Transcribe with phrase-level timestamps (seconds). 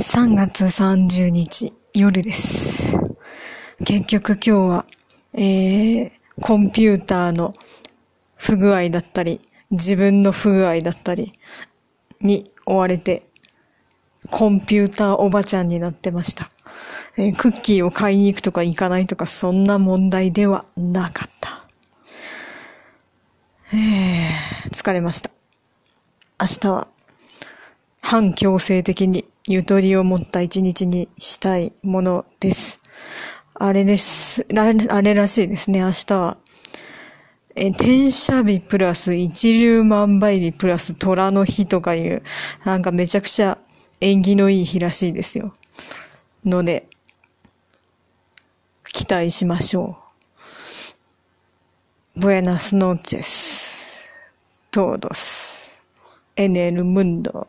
[0.00, 2.96] 3月30日夜です。
[3.84, 4.86] 結局今日は、
[5.34, 6.10] えー、
[6.40, 7.52] コンピューターの
[8.34, 11.32] 不具合だったり、自分の不具合だったり
[12.22, 13.24] に追われて、
[14.30, 16.50] コンピューターおばちゃんになってました。
[17.18, 21.66] えークッキーを買いに行くとか行かないとか、そんな問題ではなかった。
[23.74, 25.30] えー、疲れました。
[26.40, 26.88] 明日は、
[28.00, 32.80] 反強制的にゆとりを持った一日にしたいものです。
[33.52, 34.46] あれです。
[34.56, 36.36] あれらしいですね、明日は。
[37.56, 42.22] え、転写日プラス一粒万倍日プラス虎の日とかいう、
[42.64, 43.58] なんかめちゃくちゃ
[44.00, 45.52] 縁起のいい日らしいですよ。
[46.44, 46.86] ので、
[48.84, 49.98] 期待しましょ
[52.14, 52.20] う。
[52.20, 54.04] Buenas noches.
[54.70, 55.82] Todos.
[56.36, 57.48] En el mundo.